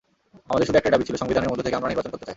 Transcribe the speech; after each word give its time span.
আমাদের 0.49 0.65
শুধু 0.67 0.77
একটাই 0.79 0.93
দাবি 0.93 1.05
ছিল, 1.07 1.15
সংবিধানের 1.21 1.49
মধ্য 1.51 1.61
থেকে 1.65 1.77
আমরা 1.77 1.89
নির্বাচন 1.89 2.11
করতে 2.11 2.25
চাই। 2.25 2.29